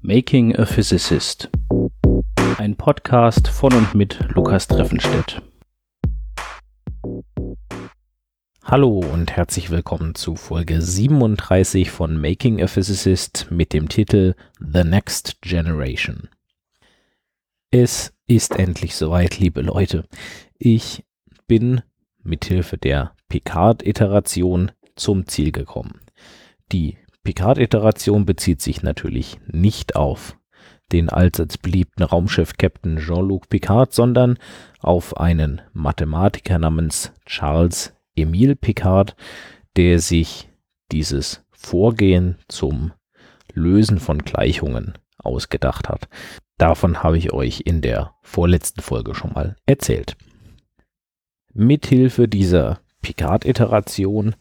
Making 0.00 0.56
a 0.56 0.66
Physicist. 0.66 1.48
Ein 2.58 2.76
Podcast 2.76 3.46
von 3.48 3.72
und 3.72 3.94
mit 3.94 4.18
Lukas 4.34 4.66
Treffenstedt. 4.66 5.40
Hallo 8.64 8.98
und 8.98 9.30
herzlich 9.30 9.70
willkommen 9.70 10.14
zu 10.14 10.34
Folge 10.34 10.82
37 10.82 11.90
von 11.90 12.20
Making 12.20 12.60
a 12.60 12.66
Physicist 12.66 13.46
mit 13.50 13.72
dem 13.72 13.88
Titel 13.88 14.34
The 14.58 14.82
Next 14.82 15.40
Generation. 15.42 16.28
Es 17.70 18.12
ist 18.26 18.58
endlich 18.58 18.96
soweit, 18.96 19.38
liebe 19.38 19.62
Leute. 19.62 20.08
Ich 20.58 21.04
bin 21.46 21.82
mithilfe 22.22 22.78
der 22.78 23.14
Picard-Iteration 23.28 24.72
zum 24.96 25.26
Ziel 25.26 25.52
gekommen. 25.52 26.00
Die 26.72 26.98
Picard-Iteration 27.28 28.24
bezieht 28.24 28.62
sich 28.62 28.82
natürlich 28.82 29.38
nicht 29.46 29.96
auf 29.96 30.38
den 30.92 31.10
allseits 31.10 31.58
beliebten 31.58 32.02
Raumschiff-Captain 32.02 32.96
Jean-Luc 32.96 33.50
Picard, 33.50 33.92
sondern 33.92 34.38
auf 34.80 35.18
einen 35.18 35.60
Mathematiker 35.74 36.58
namens 36.58 37.12
Charles 37.26 37.92
Emile 38.16 38.56
Picard, 38.56 39.14
der 39.76 39.98
sich 39.98 40.48
dieses 40.90 41.44
Vorgehen 41.50 42.38
zum 42.48 42.92
Lösen 43.52 44.00
von 44.00 44.20
Gleichungen 44.20 44.94
ausgedacht 45.18 45.90
hat. 45.90 46.08
Davon 46.56 47.02
habe 47.02 47.18
ich 47.18 47.34
euch 47.34 47.60
in 47.66 47.82
der 47.82 48.14
vorletzten 48.22 48.80
Folge 48.80 49.14
schon 49.14 49.34
mal 49.34 49.54
erzählt. 49.66 50.16
Mithilfe 51.52 52.26
dieser 52.26 52.80
Picard-Iteration 53.02 54.34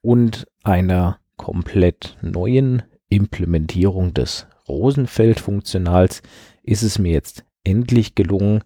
und 0.00 0.46
einer 0.62 1.19
komplett 1.40 2.18
neuen 2.20 2.82
Implementierung 3.08 4.12
des 4.12 4.46
Rosenfeld-Funktionals 4.68 6.20
ist 6.62 6.82
es 6.82 6.98
mir 6.98 7.12
jetzt 7.12 7.46
endlich 7.64 8.14
gelungen, 8.14 8.62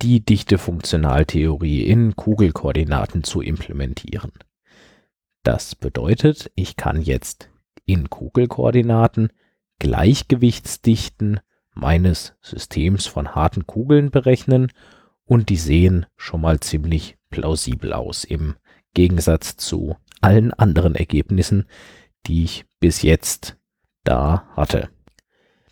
die 0.00 0.24
Dichte-Funktionaltheorie 0.24 1.82
in 1.82 2.14
Kugelkoordinaten 2.14 3.24
zu 3.24 3.40
implementieren. 3.40 4.30
Das 5.42 5.74
bedeutet, 5.74 6.52
ich 6.54 6.76
kann 6.76 7.02
jetzt 7.02 7.50
in 7.84 8.08
Kugelkoordinaten 8.08 9.30
Gleichgewichtsdichten 9.80 11.40
meines 11.74 12.34
Systems 12.42 13.08
von 13.08 13.34
harten 13.34 13.66
Kugeln 13.66 14.12
berechnen 14.12 14.70
und 15.24 15.48
die 15.48 15.56
sehen 15.56 16.06
schon 16.16 16.42
mal 16.42 16.60
ziemlich 16.60 17.18
plausibel 17.30 17.92
aus 17.92 18.22
im 18.22 18.54
Gegensatz 18.94 19.56
zu 19.56 19.96
allen 20.20 20.54
anderen 20.54 20.94
Ergebnissen, 20.94 21.66
die 22.26 22.44
ich 22.44 22.64
bis 22.80 23.02
jetzt 23.02 23.56
da 24.04 24.48
hatte. 24.56 24.90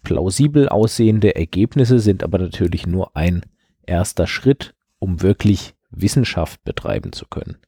Plausibel 0.02 0.68
aussehende 0.68 1.36
Ergebnisse 1.36 1.98
sind 1.98 2.22
aber 2.22 2.38
natürlich 2.38 2.86
nur 2.86 3.16
ein 3.16 3.42
erster 3.86 4.26
Schritt, 4.26 4.74
um 4.98 5.22
wirklich 5.22 5.74
Wissenschaft 5.90 6.64
betreiben 6.64 7.12
zu 7.12 7.26
können. 7.26 7.58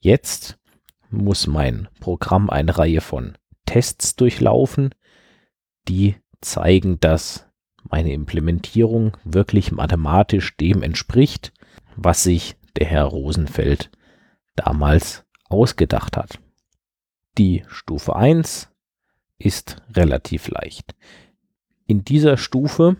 Jetzt 0.00 0.58
muss 1.10 1.46
mein 1.46 1.88
Programm 2.00 2.50
eine 2.50 2.76
Reihe 2.76 3.00
von 3.00 3.38
Tests 3.66 4.16
durchlaufen, 4.16 4.94
die 5.88 6.16
zeigen, 6.40 7.00
dass 7.00 7.46
meine 7.82 8.12
Implementierung 8.12 9.16
wirklich 9.24 9.72
mathematisch 9.72 10.56
dem 10.56 10.82
entspricht, 10.82 11.52
was 11.96 12.22
sich 12.22 12.56
der 12.76 12.86
Herr 12.86 13.04
Rosenfeld 13.04 13.90
damals 14.56 15.24
ausgedacht 15.48 16.16
hat. 16.16 16.40
Die 17.36 17.64
Stufe 17.66 18.14
1 18.14 18.70
ist 19.38 19.82
relativ 19.92 20.46
leicht. 20.46 20.94
In 21.84 22.04
dieser 22.04 22.36
Stufe 22.36 22.96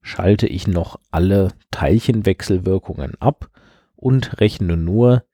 schalte 0.00 0.46
ich 0.46 0.68
noch 0.68 1.00
alle 1.10 1.52
Teilchenwechselwirkungen 1.72 3.20
ab 3.20 3.50
und 3.96 4.40
rechne 4.40 4.76
nur 4.76 5.24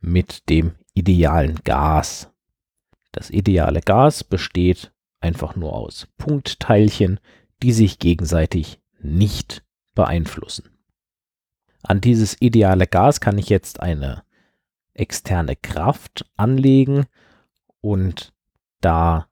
mit 0.00 0.48
dem 0.48 0.74
idealen 0.92 1.60
Gas. 1.62 2.32
Das 3.12 3.30
ideale 3.30 3.80
Gas 3.80 4.24
besteht 4.24 4.92
einfach 5.20 5.54
nur 5.54 5.72
aus 5.72 6.08
Punktteilchen, 6.16 7.20
die 7.62 7.72
sich 7.72 8.00
gegenseitig 8.00 8.80
nicht 9.00 9.64
beeinflussen. 9.94 10.68
An 11.84 12.00
dieses 12.00 12.40
ideale 12.40 12.88
Gas 12.88 13.20
kann 13.20 13.38
ich 13.38 13.48
jetzt 13.48 13.78
eine 13.78 14.24
externe 14.94 15.54
Kraft 15.54 16.28
anlegen 16.36 17.06
und 17.88 18.34
da 18.82 19.28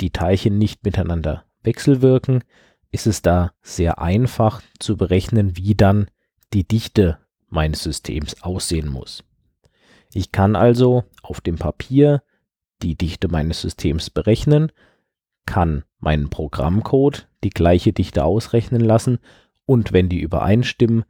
die 0.00 0.10
Teilchen 0.10 0.58
nicht 0.58 0.84
miteinander 0.84 1.44
wechselwirken, 1.64 2.44
ist 2.92 3.08
es 3.08 3.20
da 3.20 3.52
sehr 3.62 4.00
einfach 4.00 4.62
zu 4.78 4.96
berechnen, 4.96 5.56
wie 5.56 5.74
dann 5.74 6.08
die 6.52 6.62
Dichte 6.62 7.18
meines 7.48 7.82
Systems 7.82 8.42
aussehen 8.42 8.88
muss. 8.88 9.24
Ich 10.12 10.30
kann 10.30 10.54
also 10.54 11.02
auf 11.20 11.40
dem 11.40 11.56
Papier 11.56 12.22
die 12.80 12.94
Dichte 12.94 13.26
meines 13.26 13.60
Systems 13.60 14.08
berechnen, 14.10 14.70
kann 15.44 15.82
meinen 15.98 16.30
Programmcode 16.30 17.28
die 17.42 17.50
gleiche 17.50 17.92
Dichte 17.92 18.22
ausrechnen 18.22 18.82
lassen 18.82 19.18
und 19.64 19.92
wenn 19.92 20.08
die 20.08 20.20
übereinstimmen, 20.20 21.04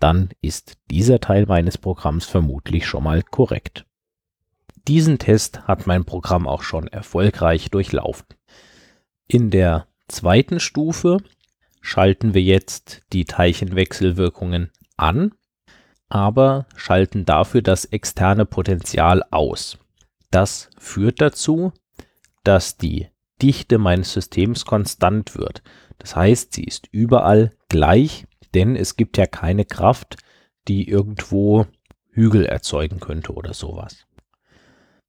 dann 0.00 0.30
ist 0.40 0.78
dieser 0.90 1.20
Teil 1.20 1.46
meines 1.46 1.78
Programms 1.78 2.26
vermutlich 2.26 2.88
schon 2.88 3.04
mal 3.04 3.22
korrekt. 3.22 3.86
Diesen 4.88 5.18
Test 5.18 5.66
hat 5.68 5.86
mein 5.86 6.04
Programm 6.04 6.46
auch 6.46 6.62
schon 6.62 6.88
erfolgreich 6.88 7.70
durchlaufen. 7.70 8.26
In 9.26 9.50
der 9.50 9.86
zweiten 10.08 10.60
Stufe 10.60 11.18
schalten 11.80 12.34
wir 12.34 12.42
jetzt 12.42 13.02
die 13.12 13.24
Teilchenwechselwirkungen 13.24 14.70
an, 14.96 15.32
aber 16.08 16.66
schalten 16.76 17.24
dafür 17.24 17.62
das 17.62 17.84
externe 17.84 18.44
Potential 18.44 19.22
aus. 19.30 19.78
Das 20.30 20.70
führt 20.78 21.20
dazu, 21.20 21.72
dass 22.44 22.76
die 22.76 23.08
Dichte 23.40 23.78
meines 23.78 24.12
Systems 24.12 24.64
konstant 24.64 25.36
wird. 25.36 25.62
Das 25.98 26.16
heißt, 26.16 26.52
sie 26.54 26.64
ist 26.64 26.88
überall 26.90 27.52
gleich 27.68 28.26
denn 28.54 28.76
es 28.76 28.96
gibt 28.96 29.16
ja 29.16 29.26
keine 29.26 29.64
Kraft, 29.64 30.16
die 30.68 30.88
irgendwo 30.88 31.66
Hügel 32.10 32.44
erzeugen 32.44 33.00
könnte 33.00 33.32
oder 33.32 33.54
sowas. 33.54 34.06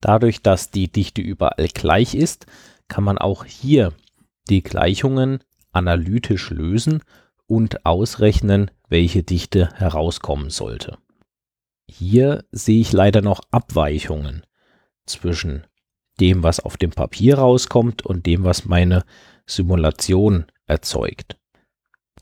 Dadurch, 0.02 0.42
dass 0.42 0.72
die 0.72 0.92
Dichte 0.92 1.22
überall 1.22 1.68
gleich 1.68 2.16
ist, 2.16 2.46
kann 2.88 3.04
man 3.04 3.18
auch 3.18 3.46
hier 3.46 3.94
die 4.50 4.64
Gleichungen 4.64 5.44
analytisch 5.72 6.50
lösen 6.50 7.04
und 7.48 7.86
ausrechnen, 7.86 8.72
welche 8.90 9.24
Dichte 9.24 9.70
herauskommen 9.76 10.50
sollte. 10.50 10.98
Hier 11.88 12.44
sehe 12.52 12.82
ich 12.82 12.92
leider 12.92 13.22
noch 13.22 13.42
Abweichungen 13.52 14.46
zwischen 15.06 15.66
dem, 16.20 16.44
was 16.44 16.60
auf 16.60 16.78
dem 16.78 16.92
Papier 16.92 17.38
rauskommt 17.38 18.06
und 18.06 18.26
dem, 18.26 18.44
was 18.44 18.66
meine 18.66 19.04
Simulation 19.46 20.46
erzeugt 20.66 21.38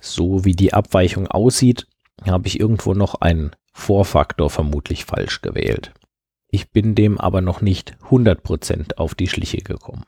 so 0.02 0.46
wie 0.46 0.54
die 0.54 0.74
Abweichung 0.74 1.28
aussieht, 1.28 1.88
habe 2.26 2.48
ich 2.48 2.60
irgendwo 2.60 2.94
noch 2.94 3.16
einen 3.16 3.52
Vorfaktor 3.74 4.50
vermutlich 4.50 5.06
falsch 5.06 5.42
gewählt. 5.42 5.94
Ich 6.52 6.72
bin 6.72 6.96
dem 6.96 7.20
aber 7.20 7.42
noch 7.42 7.62
nicht 7.62 7.98
100% 8.10 8.98
auf 8.98 9.16
die 9.16 9.28
Schliche 9.28 9.60
gekommen. 9.60 10.06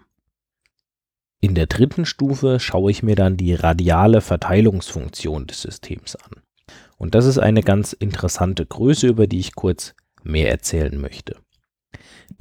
In 1.39 1.55
der 1.55 1.67
dritten 1.67 2.05
Stufe 2.05 2.59
schaue 2.59 2.91
ich 2.91 3.03
mir 3.03 3.15
dann 3.15 3.37
die 3.37 3.53
radiale 3.53 4.21
Verteilungsfunktion 4.21 5.47
des 5.47 5.61
Systems 5.61 6.15
an. 6.15 6.41
Und 6.97 7.15
das 7.15 7.25
ist 7.25 7.39
eine 7.39 7.61
ganz 7.61 7.93
interessante 7.93 8.65
Größe, 8.65 9.07
über 9.07 9.27
die 9.27 9.39
ich 9.39 9.55
kurz 9.55 9.95
mehr 10.23 10.51
erzählen 10.51 10.99
möchte. 10.99 11.37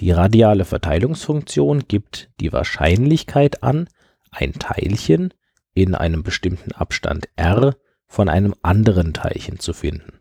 Die 0.01 0.11
radiale 0.13 0.65
Verteilungsfunktion 0.65 1.89
gibt 1.89 2.31
die 2.41 2.53
Wahrscheinlichkeit 2.53 3.63
an, 3.63 3.89
ein 4.31 4.53
Teilchen 4.53 5.35
in 5.75 5.95
einem 5.95 6.23
bestimmten 6.23 6.73
Abstand 6.73 7.29
r 7.37 7.77
von 8.07 8.29
einem 8.29 8.55
anderen 8.63 9.15
Teilchen 9.15 9.59
zu 9.59 9.73
finden. 9.73 10.21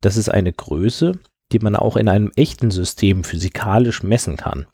Das 0.00 0.16
ist 0.16 0.28
eine 0.28 0.52
Größe, 0.52 1.18
die 1.52 1.58
man 1.58 1.76
auch 1.76 1.96
in 1.96 2.08
einem 2.08 2.32
echten 2.36 2.70
System 2.70 3.24
physikalisch 3.24 4.02
messen 4.02 4.36
kann. 4.36 4.66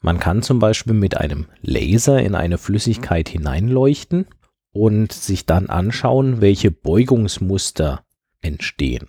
Man 0.00 0.20
kann 0.20 0.42
zum 0.42 0.58
Beispiel 0.58 0.94
mit 0.94 1.16
einem 1.16 1.46
Laser 1.62 2.20
in 2.22 2.34
eine 2.34 2.58
Flüssigkeit 2.58 3.28
hineinleuchten 3.28 4.26
und 4.72 5.12
sich 5.12 5.46
dann 5.46 5.68
anschauen, 5.68 6.40
welche 6.40 6.70
Beugungsmuster 6.70 8.04
entstehen. 8.40 9.08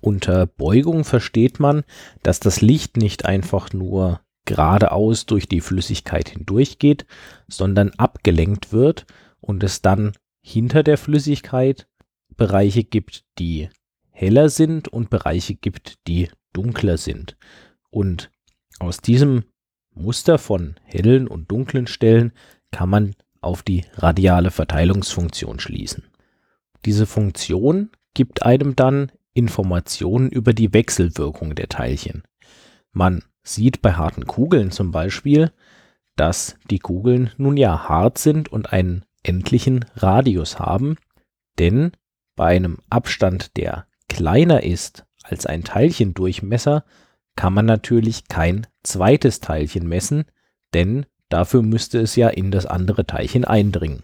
Unter 0.00 0.46
Beugung 0.46 1.04
versteht 1.04 1.60
man, 1.60 1.84
dass 2.22 2.40
das 2.40 2.60
Licht 2.60 2.96
nicht 2.96 3.26
einfach 3.26 3.72
nur 3.72 4.20
geradeaus 4.46 5.26
durch 5.26 5.48
die 5.48 5.60
Flüssigkeit 5.60 6.30
hindurchgeht, 6.30 7.04
sondern 7.48 7.90
abgelenkt 7.98 8.72
wird 8.72 9.06
und 9.40 9.62
es 9.62 9.82
dann 9.82 10.12
hinter 10.40 10.82
der 10.82 10.96
Flüssigkeit 10.96 11.86
Bereiche 12.36 12.84
gibt, 12.84 13.24
die 13.38 13.68
heller 14.20 14.50
sind 14.50 14.86
und 14.88 15.08
Bereiche 15.08 15.54
gibt, 15.54 16.06
die 16.06 16.28
dunkler 16.52 16.98
sind. 16.98 17.38
Und 17.88 18.30
aus 18.78 18.98
diesem 18.98 19.44
Muster 19.94 20.36
von 20.36 20.74
hellen 20.84 21.26
und 21.26 21.50
dunklen 21.50 21.86
Stellen 21.86 22.32
kann 22.70 22.90
man 22.90 23.14
auf 23.40 23.62
die 23.62 23.86
radiale 23.94 24.50
Verteilungsfunktion 24.50 25.58
schließen. 25.58 26.04
Diese 26.84 27.06
Funktion 27.06 27.88
gibt 28.12 28.42
einem 28.42 28.76
dann 28.76 29.10
Informationen 29.32 30.28
über 30.28 30.52
die 30.52 30.74
Wechselwirkung 30.74 31.54
der 31.54 31.68
Teilchen. 31.68 32.22
Man 32.92 33.24
sieht 33.42 33.80
bei 33.80 33.94
harten 33.94 34.26
Kugeln 34.26 34.70
zum 34.70 34.90
Beispiel, 34.90 35.50
dass 36.16 36.56
die 36.70 36.78
Kugeln 36.78 37.30
nun 37.38 37.56
ja 37.56 37.88
hart 37.88 38.18
sind 38.18 38.50
und 38.50 38.70
einen 38.70 39.06
endlichen 39.22 39.86
Radius 39.96 40.58
haben, 40.58 40.96
denn 41.58 41.92
bei 42.36 42.56
einem 42.56 42.78
Abstand, 42.90 43.56
der 43.56 43.86
kleiner 44.10 44.62
ist 44.62 45.06
als 45.22 45.46
ein 45.46 45.64
Teilchendurchmesser, 45.64 46.84
kann 47.36 47.54
man 47.54 47.64
natürlich 47.64 48.28
kein 48.28 48.66
zweites 48.82 49.40
Teilchen 49.40 49.88
messen, 49.88 50.24
denn 50.74 51.06
dafür 51.30 51.62
müsste 51.62 51.98
es 52.00 52.16
ja 52.16 52.28
in 52.28 52.50
das 52.50 52.66
andere 52.66 53.06
Teilchen 53.06 53.46
eindringen. 53.46 54.02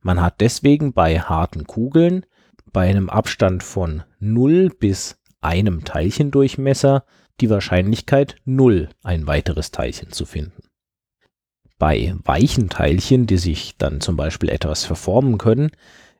Man 0.00 0.22
hat 0.22 0.40
deswegen 0.40 0.92
bei 0.94 1.18
harten 1.18 1.64
Kugeln 1.66 2.24
bei 2.72 2.88
einem 2.88 3.10
Abstand 3.10 3.62
von 3.62 4.04
0 4.18 4.70
bis 4.70 5.20
einem 5.40 5.84
Teilchendurchmesser 5.84 7.04
die 7.40 7.50
Wahrscheinlichkeit 7.50 8.36
0, 8.44 8.88
ein 9.02 9.26
weiteres 9.26 9.70
Teilchen 9.70 10.12
zu 10.12 10.24
finden. 10.24 10.62
Bei 11.78 12.14
weichen 12.24 12.68
Teilchen, 12.70 13.26
die 13.26 13.36
sich 13.36 13.76
dann 13.76 14.00
zum 14.00 14.16
Beispiel 14.16 14.48
etwas 14.48 14.84
verformen 14.84 15.38
können, 15.38 15.72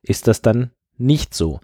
ist 0.02 0.26
das 0.26 0.42
dann 0.42 0.72
nicht 0.96 1.34
so. 1.34 1.60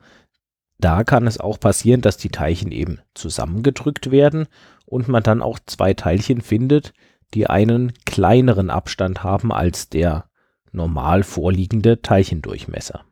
Da 0.80 1.04
kann 1.04 1.26
es 1.26 1.38
auch 1.38 1.60
passieren, 1.60 2.00
dass 2.00 2.16
die 2.16 2.30
Teilchen 2.30 2.72
eben 2.72 3.00
zusammengedrückt 3.14 4.10
werden 4.10 4.46
und 4.86 5.08
man 5.08 5.22
dann 5.22 5.42
auch 5.42 5.58
zwei 5.66 5.92
Teilchen 5.92 6.40
findet, 6.40 6.94
die 7.34 7.46
einen 7.48 7.92
kleineren 8.06 8.70
Abstand 8.70 9.22
haben 9.22 9.52
als 9.52 9.90
der 9.90 10.24
normal 10.72 11.22
vorliegende 11.22 12.00
Teilchendurchmesser. 12.00 13.04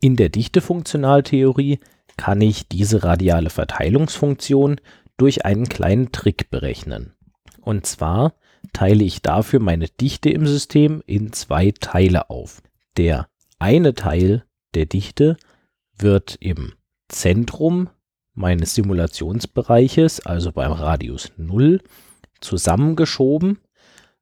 In 0.00 0.16
der 0.16 0.30
Dichtefunktionaltheorie 0.30 1.78
kann 2.16 2.40
ich 2.40 2.68
diese 2.68 3.04
radiale 3.04 3.50
Verteilungsfunktion 3.50 4.80
durch 5.16 5.44
einen 5.44 5.68
kleinen 5.68 6.12
Trick 6.12 6.50
berechnen. 6.50 7.14
Und 7.60 7.86
zwar 7.86 8.34
teile 8.72 9.04
ich 9.04 9.22
dafür 9.22 9.60
meine 9.60 9.88
Dichte 9.88 10.30
im 10.30 10.46
System 10.46 11.02
in 11.06 11.32
zwei 11.32 11.72
Teile 11.72 12.30
auf. 12.30 12.62
Der 12.96 13.28
eine 13.58 13.94
Teil 13.94 14.44
der 14.74 14.86
Dichte 14.86 15.36
wird 15.96 16.36
im 16.40 16.72
Zentrum 17.08 17.88
meines 18.34 18.74
Simulationsbereiches, 18.74 20.24
also 20.24 20.52
beim 20.52 20.72
Radius 20.72 21.32
0, 21.36 21.80
zusammengeschoben, 22.40 23.58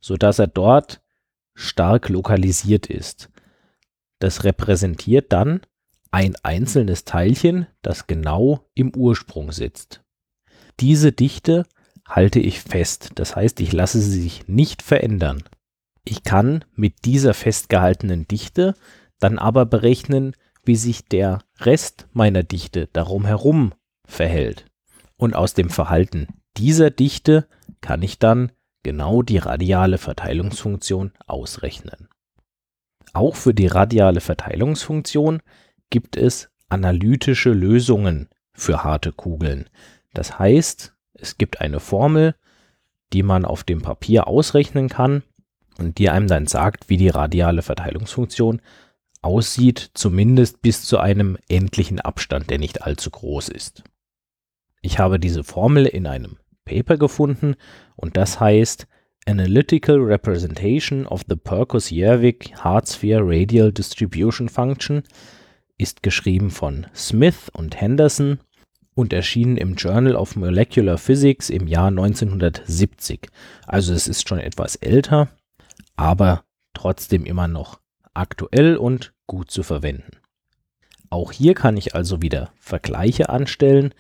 sodass 0.01 0.39
er 0.39 0.47
dort 0.47 1.03
stark 1.55 2.09
lokalisiert 2.09 2.87
ist. 2.87 3.31
Das 4.21 4.45
repräsentiert 4.45 5.33
dann 5.33 5.61
ein 6.11 6.37
einzelnes 6.43 7.05
Teilchen, 7.05 7.67
das 7.83 8.07
genau 8.07 8.69
im 8.75 8.95
Ursprung 8.95 9.51
sitzt. 9.51 10.03
Diese 10.79 11.11
Dichte 11.11 11.67
halte 12.07 12.39
ich 12.39 12.61
fest, 12.61 13.11
das 13.17 13.35
heißt, 13.35 13.61
ich 13.61 13.73
lasse 13.73 14.01
sie 14.01 14.21
sich 14.21 14.47
nicht 14.47 14.83
verändern. 14.83 15.43
Ich 16.05 16.23
kann 16.23 16.65
mit 16.75 17.05
dieser 17.05 17.35
festgehaltenen 17.35 18.29
Dichte 18.29 18.75
dann 19.19 19.39
aber 19.39 19.67
berechnen, 19.67 20.37
wie 20.65 20.77
sich 20.77 21.07
der 21.07 21.41
Rest 21.61 22.09
meiner 22.13 22.43
Dichte 22.43 22.89
darum 22.93 23.25
herum 23.25 23.73
verhält. 24.07 24.67
Und 25.17 25.35
aus 25.35 25.55
dem 25.55 25.71
Verhalten 25.71 26.29
dieser 26.57 26.91
Dichte 26.91 27.47
kann 27.81 28.03
ich 28.03 28.19
dann 28.19 28.53
genau 28.83 29.23
die 29.23 29.39
radiale 29.39 29.99
Verteilungsfunktion 29.99 31.13
ausrechnen. 31.27 32.09
Auch 33.13 33.37
für 33.37 33.55
die 33.55 33.67
radiale 33.67 34.21
Verteilungsfunktion 34.21 35.41
gibt 35.91 36.17
es 36.17 36.51
analytische 36.69 37.51
Lösungen 37.51 38.29
für 38.53 38.85
harte 38.85 39.13
Kugeln. 39.13 39.69
Das 40.13 40.39
heißt, 40.39 40.95
es 41.15 41.39
gibt 41.39 41.61
eine 41.61 41.81
Formel, 41.81 42.35
die 43.13 43.23
man 43.23 43.45
auf 43.45 43.65
dem 43.65 43.83
Papier 43.83 44.27
ausrechnen 44.27 44.89
kann 44.89 45.23
und 45.79 45.99
die 45.99 46.11
einem 46.11 46.27
dann 46.27 46.47
sagt, 46.47 46.89
wie 46.89 46.97
die 46.97 47.09
radiale 47.09 47.63
Verteilungsfunktion 47.63 48.61
aussieht, 49.25 49.91
zumindest 49.95 50.63
bis 50.63 50.85
zu 50.85 50.99
einem 50.99 51.39
endlichen 51.49 52.01
Abstand, 52.01 52.51
der 52.51 52.59
nicht 52.59 52.83
allzu 52.83 53.11
groß 53.11 53.49
ist. 53.49 53.83
Ich 54.83 54.99
habe 54.99 55.19
diese 55.19 55.45
Formel 55.45 55.87
in 55.87 56.07
einem 56.07 56.37
Paper 56.65 56.99
gefunden 56.99 57.57
und 57.97 58.17
das 58.17 58.39
heißt 58.39 58.87
Analytical 59.27 59.97
Representation 59.97 61.07
of 61.07 61.23
the 61.27 61.37
Perkus-Jervik 61.37 62.55
Hard 62.57 62.89
Sphere 62.89 63.23
Radial 63.25 63.73
Distribution 63.73 64.51
Function 64.51 65.03
ist 65.79 66.03
geschrieben 66.03 66.51
von 66.51 66.87
Smith 66.95 67.49
und 67.53 67.81
Henderson 67.81 68.39
und 68.95 69.13
erschienen 69.13 69.57
im 69.57 69.75
Journal 69.75 70.15
of 70.15 70.37
Molecular 70.37 70.99
Physics 70.99 71.49
im 71.49 71.67
Jahr 71.67 71.89
1970. 71.89 73.29
Also 73.67 73.95
es 73.95 74.07
ist 74.07 74.29
schon 74.29 74.39
etwas 74.39 74.77
älter, 74.77 75.31
aber 75.97 76.45
trotzdem 76.75 77.25
immer 77.25 77.49
noch 77.49 77.81
aktuell 78.15 78.77
und 78.77 79.13
gut 79.27 79.51
zu 79.51 79.63
verwenden. 79.63 80.19
Auch 81.11 81.33
hier 81.33 81.55
kann 81.55 81.77
ich 81.77 81.95
also 81.95 82.23
wieder 82.23 82.53
Vergleiche 82.59 83.29
anstellen 83.29 83.95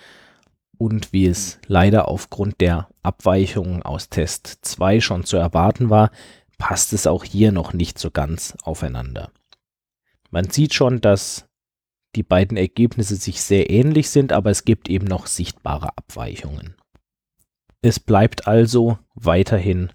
und 0.78 1.12
wie 1.12 1.26
es 1.26 1.58
leider 1.66 2.08
aufgrund 2.08 2.61
der 2.61 2.88
Abweichungen 3.02 3.82
aus 3.82 4.08
Test 4.08 4.58
2 4.62 5.00
schon 5.00 5.25
zu 5.25 5.37
erwarten 5.37 5.90
war, 5.90 6.11
passt 6.58 6.93
es 6.93 7.06
auch 7.06 7.25
hier 7.25 7.52
noch 7.52 7.72
nicht 7.72 7.99
so 7.99 8.11
ganz 8.11 8.56
aufeinander. 8.62 9.31
Man 10.31 10.50
sieht 10.50 10.75
schon, 10.75 11.00
dass 11.00 11.46
die 12.16 12.22
beiden 12.22 12.56
Ergebnisse 12.56 13.16
sich 13.16 13.43
sehr 13.43 13.70
ähnlich 13.70 14.11
sind, 14.11 14.32
aber 14.32 14.50
es 14.50 14.64
gibt 14.64 14.88
eben 14.88 15.06
noch 15.06 15.26
sichtbare 15.26 15.96
Abweichungen. 15.96 16.75
Es 17.82 18.00
bleibt 18.00 18.46
also 18.46 18.99
weiterhin 19.14 19.93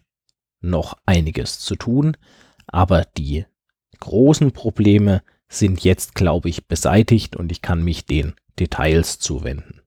noch 0.62 0.98
einiges 1.06 1.60
zu 1.60 1.76
tun, 1.76 2.18
aber 2.68 3.06
die 3.18 3.46
großen 4.00 4.52
Probleme 4.52 5.24
sind 5.48 5.84
jetzt, 5.84 6.16
glaube 6.16 6.50
ich, 6.50 6.68
beseitigt 6.68 7.36
und 7.36 7.52
ich 7.52 7.62
kann 7.62 7.84
mich 7.84 8.06
den 8.06 8.36
Details 8.60 9.20
zuwenden. 9.20 9.82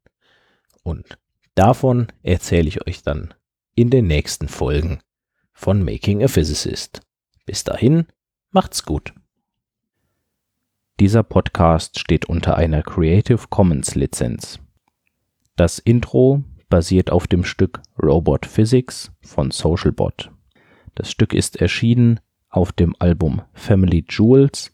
Und 0.82 1.19
davon 1.54 2.08
erzähle 2.22 2.69
ich 2.69 2.87
euch 2.87 3.02
dann 3.02 3.34
in 3.75 3.90
den 3.90 4.06
nächsten 4.06 4.49
Folgen 4.49 5.00
von 5.52 5.84
Making 5.84 6.25
a 6.25 6.28
Physicist. 6.28 7.00
Bis 7.46 7.64
dahin, 7.64 8.06
macht's 8.50 8.84
gut. 8.84 9.14
Dieser 11.00 11.22
Podcast 11.22 11.98
steht 11.98 12.27
unter 12.27 12.56
einer 12.56 12.82
Creative 12.82 13.46
Commons 13.48 13.94
Lizenz. 13.94 14.58
Das 15.56 15.79
Intro 15.79 16.44
basiert 16.69 17.10
auf 17.10 17.27
dem 17.27 17.44
Stück 17.44 17.81
Robot 18.03 18.46
Physics 18.46 19.12
von 19.20 19.50
Socialbot. 19.50 20.31
Das 20.94 21.10
Stück 21.10 21.34
ist 21.34 21.56
erschienen 21.60 22.20
auf 22.53 22.71
dem 22.71 22.94
Album 23.01 23.43
Family 23.55 24.05
Jewels 24.09 24.73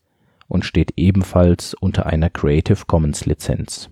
und 0.49 0.65
steht 0.65 0.93
ebenfalls 0.97 1.75
unter 1.75 2.07
einer 2.07 2.29
Creative 2.29 2.85
Commons 2.87 3.25
Lizenz 3.25 3.89